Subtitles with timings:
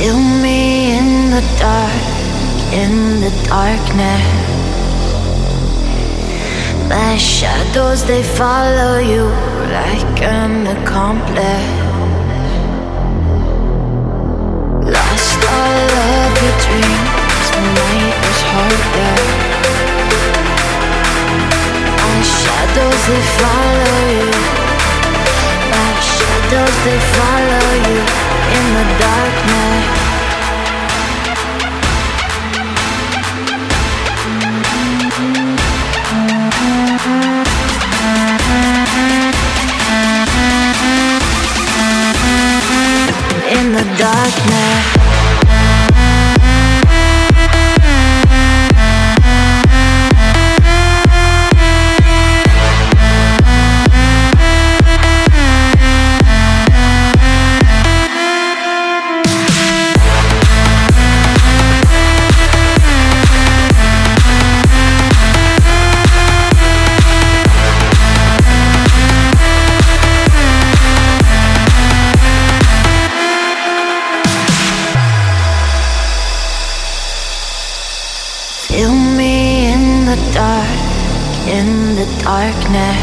[0.00, 2.02] in me in the dark,
[2.72, 4.26] in the darkness.
[6.88, 9.24] My shadows they follow you
[9.74, 11.86] like an accomplice.
[14.94, 19.16] Lost all of your dreams, the night was harder.
[21.98, 24.30] My shadows they follow you.
[25.74, 29.67] My shadows they follow you in the darkness.
[43.98, 45.07] Darkness
[81.58, 83.00] in the darkness.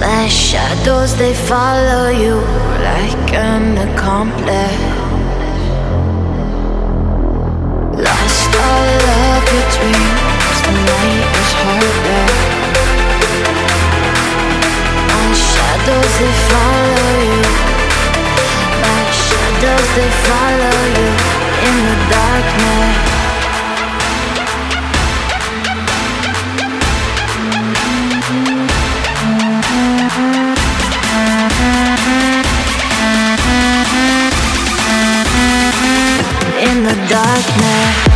[0.00, 2.34] My shadows they follow you
[2.90, 4.82] like an accomplice.
[8.06, 8.90] Lost all
[9.30, 12.26] of your dreams, the night was harder.
[15.12, 17.42] My shadows they follow you.
[18.84, 21.08] My shadows they follow you
[21.68, 22.73] in the darkness
[37.14, 38.13] darkness.